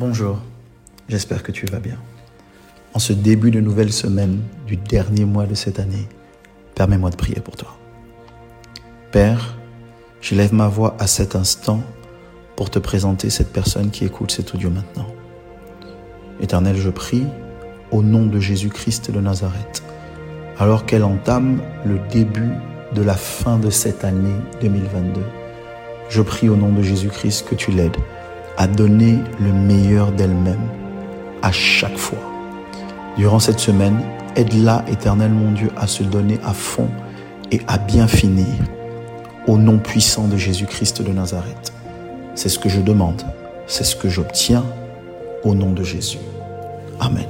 Bonjour, 0.00 0.38
j'espère 1.10 1.42
que 1.42 1.52
tu 1.52 1.66
vas 1.66 1.78
bien. 1.78 1.98
En 2.94 2.98
ce 2.98 3.12
début 3.12 3.50
de 3.50 3.60
nouvelle 3.60 3.92
semaine 3.92 4.40
du 4.66 4.78
dernier 4.78 5.26
mois 5.26 5.44
de 5.44 5.54
cette 5.54 5.78
année, 5.78 6.08
permets-moi 6.74 7.10
de 7.10 7.16
prier 7.16 7.42
pour 7.42 7.54
toi. 7.54 7.76
Père, 9.12 9.58
j'élève 10.22 10.54
ma 10.54 10.68
voix 10.68 10.96
à 10.98 11.06
cet 11.06 11.36
instant 11.36 11.82
pour 12.56 12.70
te 12.70 12.78
présenter 12.78 13.28
cette 13.28 13.52
personne 13.52 13.90
qui 13.90 14.06
écoute 14.06 14.30
cet 14.30 14.54
audio 14.54 14.70
maintenant. 14.70 15.06
Éternel, 16.40 16.76
je 16.78 16.88
prie 16.88 17.26
au 17.90 18.02
nom 18.02 18.24
de 18.24 18.40
Jésus-Christ 18.40 19.10
de 19.10 19.20
Nazareth, 19.20 19.82
alors 20.58 20.86
qu'elle 20.86 21.04
entame 21.04 21.60
le 21.84 21.98
début 22.10 22.54
de 22.94 23.02
la 23.02 23.16
fin 23.16 23.58
de 23.58 23.68
cette 23.68 24.02
année 24.06 24.40
2022. 24.62 25.20
Je 26.08 26.22
prie 26.22 26.48
au 26.48 26.56
nom 26.56 26.72
de 26.72 26.80
Jésus-Christ 26.80 27.46
que 27.46 27.54
tu 27.54 27.70
l'aides 27.70 27.98
à 28.60 28.66
donner 28.66 29.20
le 29.40 29.54
meilleur 29.54 30.12
d'elle-même 30.12 30.68
à 31.40 31.50
chaque 31.50 31.96
fois. 31.96 32.18
Durant 33.16 33.38
cette 33.38 33.58
semaine, 33.58 33.98
aide-la, 34.36 34.84
éternel 34.86 35.30
mon 35.30 35.52
Dieu, 35.52 35.70
à 35.78 35.86
se 35.86 36.02
donner 36.02 36.38
à 36.44 36.52
fond 36.52 36.90
et 37.50 37.62
à 37.68 37.78
bien 37.78 38.06
finir. 38.06 38.44
Au 39.46 39.56
nom 39.56 39.78
puissant 39.78 40.28
de 40.28 40.36
Jésus-Christ 40.36 41.00
de 41.00 41.10
Nazareth. 41.10 41.72
C'est 42.34 42.50
ce 42.50 42.58
que 42.58 42.68
je 42.68 42.82
demande, 42.82 43.22
c'est 43.66 43.84
ce 43.84 43.96
que 43.96 44.10
j'obtiens 44.10 44.66
au 45.42 45.54
nom 45.54 45.72
de 45.72 45.82
Jésus. 45.82 46.18
Amen. 47.00 47.29